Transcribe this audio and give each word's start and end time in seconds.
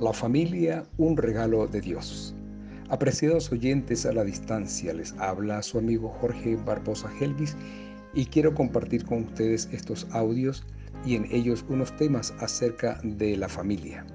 La 0.00 0.14
familia, 0.14 0.82
un 0.96 1.14
regalo 1.14 1.66
de 1.66 1.82
Dios. 1.82 2.34
Apreciados 2.88 3.52
oyentes 3.52 4.06
a 4.06 4.12
la 4.12 4.24
distancia, 4.24 4.94
les 4.94 5.12
habla 5.18 5.62
su 5.62 5.76
amigo 5.76 6.08
Jorge 6.22 6.56
Barbosa 6.56 7.10
Helvis 7.20 7.54
y 8.14 8.24
quiero 8.24 8.54
compartir 8.54 9.04
con 9.04 9.24
ustedes 9.24 9.68
estos 9.72 10.06
audios 10.12 10.64
y 11.04 11.16
en 11.16 11.26
ellos 11.30 11.66
unos 11.68 11.94
temas 11.98 12.32
acerca 12.40 12.98
de 13.02 13.36
la 13.36 13.50
familia. 13.50 14.06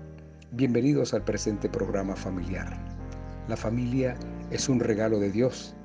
Bienvenidos 0.53 1.13
al 1.13 1.23
presente 1.23 1.69
programa 1.69 2.15
familiar. 2.15 2.75
La 3.47 3.55
familia 3.55 4.17
es 4.49 4.67
un 4.67 4.79
regalo 4.79 5.19
de 5.19 5.29
Dios 5.29 5.75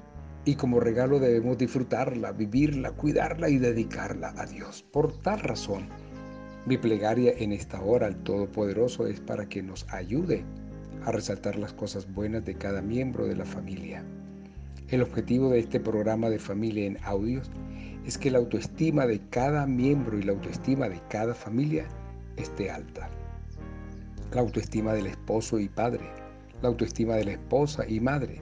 y 0.46 0.55
como 0.55 0.80
regalo 0.80 1.19
debemos 1.19 1.59
disfrutarla, 1.59 2.32
vivirla, 2.32 2.93
cuidarla 2.93 3.51
y 3.51 3.59
dedicarla 3.59 4.32
a 4.39 4.46
Dios. 4.46 4.82
Por 4.82 5.12
tal 5.21 5.41
razón, 5.41 5.91
mi 6.66 6.77
plegaria 6.77 7.32
en 7.38 7.52
esta 7.52 7.80
hora 7.80 8.06
al 8.06 8.16
Todopoderoso 8.22 9.06
es 9.06 9.20
para 9.20 9.48
que 9.48 9.62
nos 9.62 9.86
ayude 9.93 10.44
a 11.04 11.12
resaltar 11.12 11.57
las 11.57 11.72
cosas 11.72 12.12
buenas 12.12 12.44
de 12.44 12.54
cada 12.54 12.82
miembro 12.82 13.26
de 13.26 13.36
la 13.36 13.46
familia. 13.46 14.04
El 14.88 15.02
objetivo 15.02 15.50
de 15.50 15.61
este 15.61 15.80
programa 15.80 16.29
de 16.29 16.38
familia 16.38 16.86
en 16.86 16.99
audios 17.04 17.50
es 18.04 18.18
que 18.18 18.30
la 18.30 18.38
autoestima 18.38 19.07
de 19.07 19.21
cada 19.30 19.66
miembro 19.66 20.18
y 20.18 20.22
la 20.22 20.32
autoestima 20.32 20.88
de 20.88 21.00
cada 21.08 21.35
familia 21.35 21.86
esté 22.36 22.71
alta. 22.71 23.08
La 24.35 24.43
autoestima 24.43 24.93
del 24.93 25.07
esposo 25.07 25.58
y 25.58 25.68
padre, 25.68 26.11
la 26.61 26.68
autoestima 26.68 27.14
de 27.14 27.24
la 27.24 27.32
esposa 27.32 27.88
y 27.88 28.00
madre, 28.00 28.40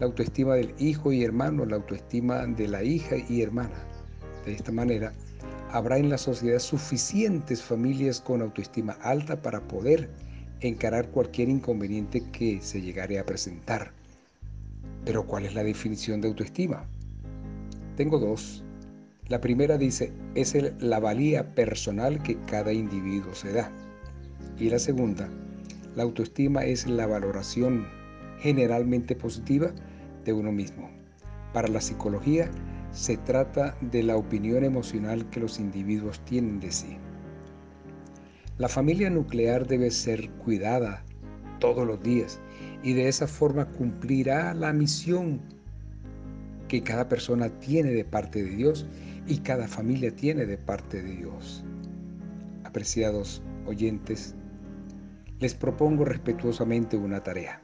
la 0.00 0.06
autoestima 0.06 0.54
del 0.54 0.74
hijo 0.78 1.12
y 1.12 1.22
hermano, 1.22 1.64
la 1.64 1.76
autoestima 1.76 2.44
de 2.44 2.66
la 2.66 2.82
hija 2.82 3.16
y 3.28 3.42
hermana. 3.42 3.86
De 4.44 4.52
esta 4.54 4.72
manera, 4.72 5.12
habrá 5.72 5.96
en 5.98 6.10
la 6.10 6.18
sociedad 6.18 6.58
suficientes 6.58 7.62
familias 7.62 8.20
con 8.20 8.42
autoestima 8.42 8.92
alta 9.00 9.40
para 9.40 9.66
poder 9.66 10.10
encarar 10.60 11.08
cualquier 11.08 11.48
inconveniente 11.48 12.22
que 12.30 12.60
se 12.60 12.82
llegare 12.82 13.18
a 13.18 13.26
presentar. 13.26 13.92
Pero 15.04 15.26
¿cuál 15.26 15.46
es 15.46 15.54
la 15.54 15.64
definición 15.64 16.20
de 16.20 16.28
autoestima? 16.28 16.86
Tengo 17.96 18.18
dos. 18.18 18.62
La 19.28 19.40
primera 19.40 19.78
dice, 19.78 20.12
es 20.34 20.54
la 20.78 21.00
valía 21.00 21.54
personal 21.54 22.22
que 22.22 22.36
cada 22.44 22.72
individuo 22.72 23.34
se 23.34 23.52
da. 23.52 23.72
Y 24.58 24.68
la 24.68 24.78
segunda, 24.78 25.28
la 25.96 26.02
autoestima 26.02 26.64
es 26.64 26.86
la 26.86 27.06
valoración 27.06 27.86
generalmente 28.40 29.16
positiva 29.16 29.72
de 30.24 30.34
uno 30.34 30.52
mismo. 30.52 30.90
Para 31.54 31.68
la 31.68 31.80
psicología, 31.80 32.50
se 32.92 33.16
trata 33.16 33.74
de 33.80 34.02
la 34.02 34.16
opinión 34.16 34.64
emocional 34.64 35.28
que 35.30 35.40
los 35.40 35.58
individuos 35.58 36.20
tienen 36.24 36.60
de 36.60 36.70
sí. 36.70 36.98
La 38.58 38.68
familia 38.68 39.08
nuclear 39.08 39.66
debe 39.66 39.90
ser 39.90 40.30
cuidada 40.30 41.02
todos 41.58 41.86
los 41.86 42.02
días 42.02 42.38
y 42.82 42.92
de 42.92 43.08
esa 43.08 43.26
forma 43.26 43.66
cumplirá 43.66 44.52
la 44.52 44.72
misión 44.72 45.40
que 46.68 46.82
cada 46.82 47.08
persona 47.08 47.48
tiene 47.60 47.90
de 47.90 48.04
parte 48.04 48.42
de 48.42 48.50
Dios 48.50 48.86
y 49.26 49.38
cada 49.38 49.68
familia 49.68 50.14
tiene 50.14 50.44
de 50.44 50.58
parte 50.58 51.02
de 51.02 51.16
Dios. 51.16 51.64
Apreciados 52.64 53.42
oyentes, 53.66 54.34
les 55.38 55.54
propongo 55.54 56.04
respetuosamente 56.04 56.96
una 56.96 57.22
tarea. 57.22 57.60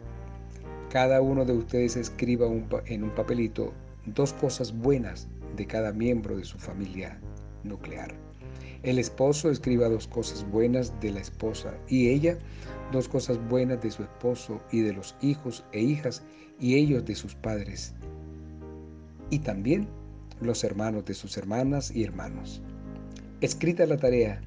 Cada 0.90 1.20
uno 1.20 1.44
de 1.44 1.52
ustedes 1.52 1.96
escriba 1.96 2.46
en 2.86 3.02
un 3.02 3.14
papelito 3.14 3.74
dos 4.14 4.32
cosas 4.34 4.76
buenas 4.76 5.28
de 5.56 5.66
cada 5.66 5.92
miembro 5.92 6.36
de 6.36 6.44
su 6.44 6.58
familia 6.58 7.18
nuclear. 7.64 8.14
El 8.82 8.98
esposo 8.98 9.50
escriba 9.50 9.88
dos 9.88 10.06
cosas 10.06 10.48
buenas 10.50 10.92
de 11.00 11.12
la 11.12 11.20
esposa 11.20 11.74
y 11.88 12.08
ella 12.08 12.38
dos 12.92 13.08
cosas 13.08 13.38
buenas 13.48 13.82
de 13.82 13.90
su 13.90 14.02
esposo 14.02 14.60
y 14.70 14.80
de 14.80 14.92
los 14.92 15.16
hijos 15.20 15.64
e 15.72 15.80
hijas 15.80 16.22
y 16.60 16.76
ellos 16.76 17.04
de 17.04 17.14
sus 17.14 17.34
padres. 17.34 17.94
Y 19.30 19.40
también 19.40 19.88
los 20.40 20.64
hermanos 20.64 21.04
de 21.04 21.14
sus 21.14 21.36
hermanas 21.36 21.90
y 21.94 22.04
hermanos. 22.04 22.62
Escrita 23.40 23.86
la 23.86 23.96
tarea, 23.96 24.40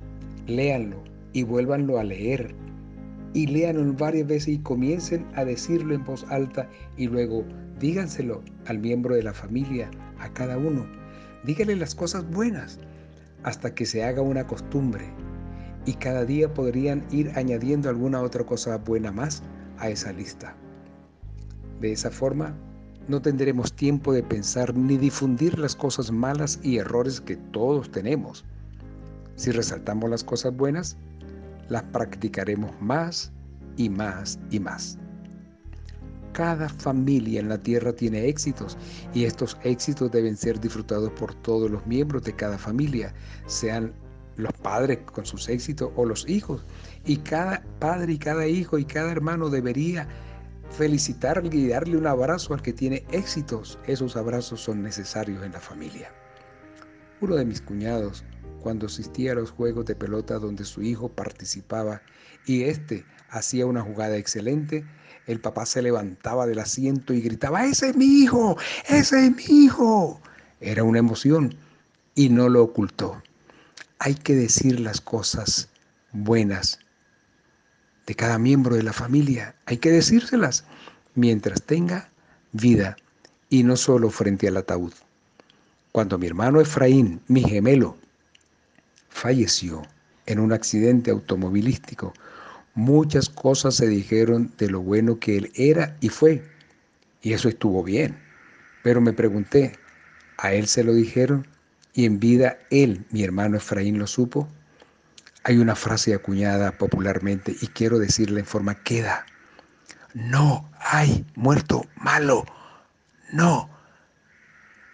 léanlo 0.48 1.04
y 1.34 1.44
vuélvanlo 1.44 2.00
a 2.00 2.04
leer. 2.04 2.54
Y 3.34 3.48
léanlo 3.48 3.94
varias 3.94 4.28
veces 4.28 4.50
y 4.50 4.60
comiencen 4.60 5.26
a 5.36 5.46
decirlo 5.46 5.94
en 5.94 6.04
voz 6.04 6.26
alta 6.30 6.70
y 6.98 7.08
luego 7.08 7.46
Díganselo 7.82 8.44
al 8.68 8.78
miembro 8.78 9.16
de 9.16 9.24
la 9.24 9.34
familia, 9.34 9.90
a 10.20 10.32
cada 10.32 10.56
uno. 10.56 10.86
Dígale 11.44 11.76
las 11.76 11.96
cosas 11.96 12.30
buenas 12.30 12.78
hasta 13.42 13.74
que 13.74 13.88
se 13.88 14.04
haga 14.04 14.22
una 14.22 14.46
costumbre 14.46 15.06
y 15.88 15.94
cada 15.94 16.24
día 16.24 16.54
podrían 16.54 17.04
ir 17.10 17.32
añadiendo 17.34 17.90
alguna 17.90 18.22
otra 18.22 18.46
cosa 18.46 18.78
buena 18.78 19.12
más 19.12 19.42
a 19.80 19.90
esa 19.90 20.14
lista. 20.14 20.56
De 21.80 21.92
esa 21.92 22.12
forma, 22.12 22.56
no 23.08 23.20
tendremos 23.20 23.74
tiempo 23.74 24.14
de 24.14 24.22
pensar 24.22 24.78
ni 24.78 24.98
difundir 24.98 25.58
las 25.58 25.76
cosas 25.76 26.12
malas 26.12 26.60
y 26.62 26.78
errores 26.78 27.20
que 27.20 27.38
todos 27.38 27.90
tenemos. 27.90 28.46
Si 29.38 29.50
resaltamos 29.50 30.08
las 30.08 30.24
cosas 30.24 30.56
buenas, 30.56 30.98
las 31.72 31.84
practicaremos 31.84 32.70
más 32.82 33.32
y 33.78 33.90
más 33.90 34.38
y 34.52 34.60
más. 34.60 34.98
Cada 36.34 36.68
familia 36.68 37.40
en 37.40 37.48
la 37.48 37.58
tierra 37.58 37.94
tiene 37.94 38.28
éxitos 38.28 38.78
y 39.14 39.24
estos 39.24 39.58
éxitos 39.64 40.12
deben 40.12 40.36
ser 40.36 40.60
disfrutados 40.60 41.12
por 41.14 41.34
todos 41.36 41.72
los 41.72 41.86
miembros 41.88 42.24
de 42.24 42.36
cada 42.36 42.58
familia, 42.58 43.14
sean 43.46 43.94
los 44.36 44.52
padres 44.62 45.00
con 45.14 45.26
sus 45.26 45.48
éxitos 45.48 45.92
o 45.96 46.06
los 46.06 46.28
hijos. 46.28 46.66
Y 47.06 47.18
cada 47.18 47.64
padre 47.80 48.14
y 48.14 48.18
cada 48.18 48.48
hijo 48.48 48.78
y 48.78 48.84
cada 48.84 49.12
hermano 49.12 49.50
debería 49.50 50.10
felicitarle 50.72 51.56
y 51.56 51.70
darle 51.70 51.98
un 51.98 52.08
abrazo 52.08 52.54
al 52.54 52.62
que 52.62 52.74
tiene 52.74 53.06
éxitos. 53.12 53.80
Esos 53.88 54.18
abrazos 54.18 54.60
son 54.62 54.84
necesarios 54.84 55.42
en 55.46 55.54
la 55.54 55.60
familia. 55.60 56.12
Uno 57.22 57.36
de 57.36 57.46
mis 57.46 57.62
cuñados, 57.62 58.26
cuando 58.62 58.86
asistía 58.86 59.34
a 59.34 59.36
los 59.36 59.52
juegos 59.52 59.86
de 59.86 59.96
pelota 59.96 60.40
donde 60.40 60.64
su 60.64 60.82
hijo 60.82 61.10
participaba 61.10 62.02
y 62.46 62.64
éste 62.64 63.06
hacía 63.30 63.66
una 63.66 63.82
jugada 63.82 64.18
excelente, 64.18 64.86
el 65.28 65.40
papá 65.40 65.66
se 65.66 65.82
levantaba 65.82 66.46
del 66.48 66.60
asiento 66.60 67.14
y 67.14 67.22
gritaba, 67.22 67.66
ese 67.66 67.90
es 67.90 67.96
mi 67.96 68.06
hijo, 68.06 68.58
ese 68.88 69.26
es 69.26 69.36
mi 69.36 69.66
hijo. 69.66 70.22
Era 70.60 70.84
una 70.84 71.00
emoción 71.00 71.56
y 72.16 72.30
no 72.30 72.50
lo 72.50 72.64
ocultó. 72.64 73.22
Hay 74.00 74.16
que 74.16 74.36
decir 74.36 74.80
las 74.80 75.02
cosas 75.02 75.70
buenas 76.12 76.80
de 78.06 78.16
cada 78.16 78.38
miembro 78.38 78.76
de 78.76 78.84
la 78.84 78.94
familia. 78.94 79.56
Hay 79.66 79.78
que 79.78 79.92
decírselas 79.92 80.66
mientras 81.16 81.62
tenga 81.64 82.10
vida 82.52 82.98
y 83.50 83.64
no 83.64 83.78
solo 83.78 84.10
frente 84.10 84.48
al 84.48 84.58
ataúd. 84.58 84.94
Cuando 85.92 86.18
mi 86.18 86.28
hermano 86.28 86.62
Efraín, 86.62 87.22
mi 87.28 87.44
gemelo, 87.44 87.98
falleció 89.12 89.84
en 90.26 90.40
un 90.40 90.52
accidente 90.52 91.12
automovilístico, 91.12 92.14
Muchas 92.74 93.28
cosas 93.28 93.76
se 93.76 93.88
dijeron 93.88 94.54
de 94.58 94.70
lo 94.70 94.80
bueno 94.80 95.20
que 95.20 95.38
él 95.38 95.52
era 95.56 95.98
y 96.00 96.08
fue, 96.08 96.42
y 97.22 97.34
eso 97.34 97.50
estuvo 97.50 97.84
bien. 97.84 98.18
Pero 98.82 99.02
me 99.02 99.12
pregunté, 99.12 99.78
¿a 100.38 100.54
él 100.54 100.68
se 100.68 100.86
lo 100.86 100.94
dijeron? 100.94 101.46
¿Y 101.94 102.06
en 102.06 102.22
vida 102.22 102.58
él, 102.70 103.06
mi 103.12 103.24
hermano 103.24 103.58
Efraín, 103.58 104.00
lo 104.00 104.08
supo? 104.08 104.48
Hay 105.44 105.58
una 105.58 105.76
frase 105.76 106.14
acuñada 106.14 106.72
popularmente 106.78 107.54
y 107.60 107.68
quiero 107.68 108.00
decirla 108.00 108.40
en 108.40 108.46
forma 108.46 108.76
queda. 108.76 109.26
No 110.14 110.70
hay 110.80 111.26
muerto 111.36 111.86
malo. 111.98 112.46
No. 113.34 113.70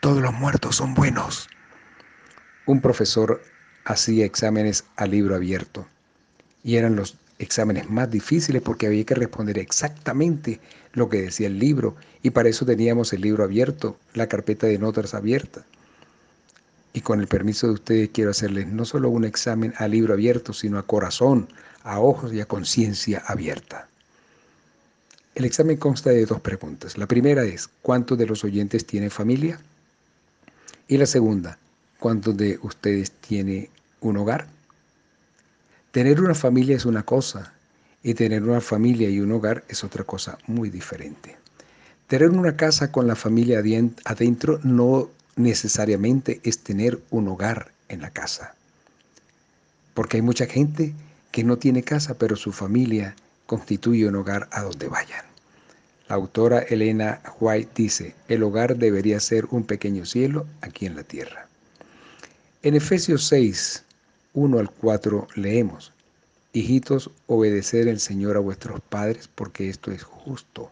Todos 0.02 0.20
los 0.20 0.34
muertos 0.34 0.78
son 0.78 0.96
buenos. 0.96 1.48
Un 2.66 2.82
profesor 2.82 3.40
hacía 3.88 4.25
exámenes 4.25 4.84
a 4.98 5.08
libro 5.08 5.36
abierto 5.36 5.88
y 6.64 6.75
eran 6.75 6.98
los 6.98 7.16
exámenes 7.40 7.90
más 7.90 8.12
difíciles 8.12 8.62
porque 8.62 8.88
había 8.88 9.06
que 9.06 9.16
responder 9.16 9.57
exactamente 9.57 10.60
lo 10.92 11.07
que 11.07 11.22
decía 11.22 11.48
el 11.48 11.57
libro 11.57 11.95
y 12.22 12.31
para 12.31 12.50
eso 12.50 12.66
teníamos 12.66 13.13
el 13.13 13.22
libro 13.22 13.45
abierto, 13.45 13.98
la 14.13 14.28
carpeta 14.28 14.68
de 14.68 14.78
notas 14.78 15.13
abierta. 15.13 15.63
Y 16.92 17.01
con 17.01 17.22
el 17.22 17.28
permiso 17.28 17.68
de 17.68 17.74
ustedes 17.74 18.10
quiero 18.12 18.31
hacerles 18.31 18.68
no 18.68 18.84
solo 18.84 19.10
un 19.10 19.24
examen 19.24 19.74
a 19.78 19.88
libro 19.88 20.13
abierto, 20.13 20.51
sino 20.51 20.80
a 20.80 20.84
corazón, 20.84 21.48
a 21.84 22.00
ojos 22.00 22.34
y 22.34 22.42
a 22.42 22.45
conciencia 22.45 23.24
abierta. 23.25 23.88
El 25.36 25.45
examen 25.45 25.78
consta 25.78 26.10
de 26.10 26.25
dos 26.25 26.42
preguntas. 26.42 26.98
La 26.98 27.07
primera 27.07 27.45
es, 27.45 27.69
¿cuántos 27.84 28.18
de 28.18 28.25
los 28.25 28.44
oyentes 28.44 28.86
tienen 28.86 29.12
familia? 29.12 29.62
Y 30.88 30.98
la 30.98 31.06
segunda, 31.06 31.60
¿cuántos 32.00 32.38
de 32.38 32.60
ustedes 32.62 33.12
tienen 33.12 33.70
un 34.02 34.18
hogar? 34.18 34.48
Tener 35.92 36.22
una 36.22 36.36
familia 36.36 36.76
es 36.76 36.86
una 36.86 37.04
cosa 37.04 37.54
y 38.04 38.14
tener 38.14 38.44
una 38.44 38.62
familia 38.62 39.10
y 39.10 39.20
un 39.20 39.32
hogar 39.32 39.64
es 39.68 39.84
otra 39.84 40.04
cosa 40.04 40.38
muy 40.48 40.70
diferente. 40.70 41.38
Tener 42.08 42.30
una 42.30 42.56
casa 42.56 42.92
con 42.92 43.08
la 43.08 43.16
familia 43.16 43.62
adentro 44.06 44.60
no 44.64 45.10
necesariamente 45.36 46.40
es 46.44 46.60
tener 46.60 47.02
un 47.10 47.28
hogar 47.28 47.72
en 47.90 48.02
la 48.02 48.12
casa. 48.12 48.56
Porque 49.94 50.18
hay 50.18 50.22
mucha 50.22 50.46
gente 50.46 50.94
que 51.32 51.44
no 51.44 51.58
tiene 51.58 51.84
casa, 51.84 52.18
pero 52.18 52.36
su 52.36 52.52
familia 52.52 53.16
constituye 53.46 54.08
un 54.08 54.16
hogar 54.16 54.48
a 54.52 54.62
donde 54.62 54.88
vayan. 54.88 55.26
La 56.08 56.16
autora 56.16 56.60
Elena 56.60 57.22
White 57.40 57.72
dice, 57.76 58.16
el 58.28 58.44
hogar 58.44 58.78
debería 58.78 59.20
ser 59.20 59.46
un 59.52 59.64
pequeño 59.64 60.06
cielo 60.06 60.46
aquí 60.62 60.86
en 60.86 60.96
la 60.96 61.04
tierra. 61.04 61.48
En 62.63 62.74
Efesios 62.74 63.27
6, 63.27 63.83
1 64.33 64.57
al 64.57 64.71
4 64.71 65.27
leemos, 65.36 65.94
Hijitos, 66.54 67.12
obedecer 67.27 67.88
el 67.88 68.00
Señor 68.00 68.36
a 68.36 68.39
vuestros 68.39 68.81
padres 68.81 69.30
porque 69.36 69.69
esto 69.69 69.92
es 69.92 70.01
justo. 70.01 70.71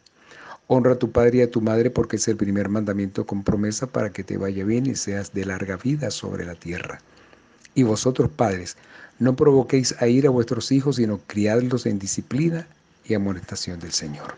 Honra 0.65 0.93
a 0.93 0.99
tu 0.99 1.11
padre 1.11 1.37
y 1.37 1.41
a 1.43 1.51
tu 1.51 1.61
madre 1.61 1.91
porque 1.91 2.15
es 2.15 2.27
el 2.27 2.37
primer 2.37 2.69
mandamiento 2.69 3.27
con 3.27 3.43
promesa 3.43 3.85
para 3.85 4.11
que 4.11 4.23
te 4.23 4.37
vaya 4.37 4.65
bien 4.65 4.87
y 4.87 4.95
seas 4.95 5.31
de 5.31 5.45
larga 5.45 5.77
vida 5.77 6.09
sobre 6.09 6.43
la 6.43 6.55
tierra. 6.55 7.01
Y 7.75 7.83
vosotros, 7.83 8.31
padres, 8.31 8.77
no 9.19 9.35
provoquéis 9.35 9.95
a 10.01 10.07
ir 10.07 10.25
a 10.25 10.31
vuestros 10.31 10.71
hijos, 10.71 10.95
sino 10.95 11.19
criadlos 11.27 11.85
en 11.85 11.99
disciplina 11.99 12.67
y 13.03 13.13
amonestación 13.13 13.79
del 13.79 13.91
Señor. 13.91 14.33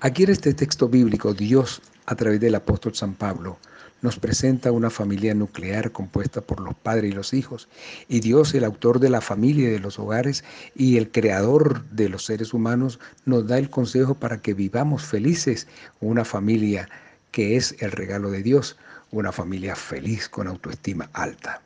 Aquí 0.00 0.24
en 0.24 0.30
este 0.30 0.52
texto 0.52 0.88
bíblico, 0.88 1.32
Dios, 1.32 1.80
a 2.06 2.16
través 2.16 2.40
del 2.40 2.56
apóstol 2.56 2.96
San 2.96 3.14
Pablo, 3.14 3.56
nos 4.00 4.18
presenta 4.18 4.72
una 4.72 4.90
familia 4.90 5.34
nuclear 5.34 5.90
compuesta 5.92 6.40
por 6.40 6.60
los 6.60 6.74
padres 6.74 7.10
y 7.10 7.14
los 7.14 7.34
hijos. 7.34 7.68
Y 8.08 8.20
Dios, 8.20 8.54
el 8.54 8.64
autor 8.64 9.00
de 9.00 9.10
la 9.10 9.20
familia 9.20 9.68
y 9.68 9.72
de 9.72 9.80
los 9.80 9.98
hogares 9.98 10.44
y 10.74 10.96
el 10.96 11.10
creador 11.10 11.84
de 11.90 12.08
los 12.08 12.24
seres 12.24 12.54
humanos, 12.54 13.00
nos 13.24 13.46
da 13.46 13.58
el 13.58 13.70
consejo 13.70 14.14
para 14.14 14.40
que 14.40 14.54
vivamos 14.54 15.04
felices 15.04 15.66
una 16.00 16.24
familia 16.24 16.88
que 17.32 17.56
es 17.56 17.74
el 17.80 17.92
regalo 17.92 18.30
de 18.30 18.42
Dios, 18.42 18.76
una 19.10 19.32
familia 19.32 19.74
feliz 19.74 20.28
con 20.28 20.46
autoestima 20.46 21.10
alta. 21.12 21.62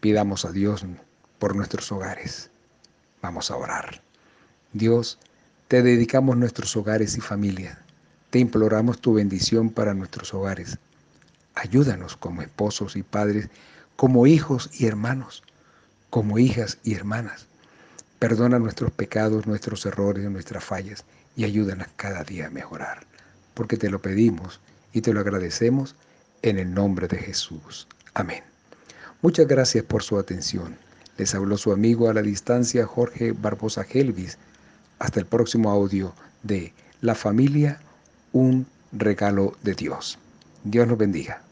Pidamos 0.00 0.44
a 0.44 0.52
Dios 0.52 0.84
por 1.38 1.56
nuestros 1.56 1.90
hogares. 1.90 2.50
Vamos 3.22 3.50
a 3.50 3.56
orar. 3.56 4.02
Dios, 4.72 5.18
te 5.68 5.82
dedicamos 5.82 6.36
nuestros 6.36 6.76
hogares 6.76 7.16
y 7.16 7.20
familia. 7.20 7.78
Te 8.30 8.38
imploramos 8.38 9.00
tu 9.00 9.14
bendición 9.14 9.70
para 9.70 9.94
nuestros 9.94 10.34
hogares. 10.34 10.78
Ayúdanos 11.54 12.16
como 12.16 12.42
esposos 12.42 12.96
y 12.96 13.02
padres, 13.02 13.48
como 13.96 14.26
hijos 14.26 14.70
y 14.72 14.86
hermanos, 14.86 15.42
como 16.10 16.38
hijas 16.38 16.78
y 16.82 16.94
hermanas. 16.94 17.46
Perdona 18.18 18.58
nuestros 18.58 18.90
pecados, 18.92 19.46
nuestros 19.46 19.86
errores, 19.86 20.30
nuestras 20.30 20.64
fallas 20.64 21.04
y 21.36 21.44
ayúdanos 21.44 21.88
cada 21.96 22.24
día 22.24 22.46
a 22.46 22.50
mejorar, 22.50 23.06
porque 23.54 23.76
te 23.76 23.90
lo 23.90 24.00
pedimos 24.00 24.60
y 24.92 25.00
te 25.00 25.12
lo 25.12 25.20
agradecemos 25.20 25.94
en 26.42 26.58
el 26.58 26.72
nombre 26.72 27.08
de 27.08 27.18
Jesús. 27.18 27.86
Amén. 28.14 28.42
Muchas 29.22 29.46
gracias 29.46 29.84
por 29.84 30.02
su 30.02 30.18
atención. 30.18 30.76
Les 31.16 31.34
habló 31.34 31.56
su 31.56 31.72
amigo 31.72 32.08
a 32.08 32.14
la 32.14 32.22
distancia 32.22 32.86
Jorge 32.86 33.32
Barbosa 33.32 33.86
Helvis. 33.88 34.38
Hasta 34.98 35.20
el 35.20 35.26
próximo 35.26 35.70
audio 35.70 36.14
de 36.42 36.72
La 37.00 37.14
familia, 37.14 37.80
un 38.32 38.66
regalo 38.92 39.56
de 39.62 39.74
Dios. 39.74 40.18
Dios 40.64 40.88
nos 40.88 40.96
bendiga. 40.96 41.42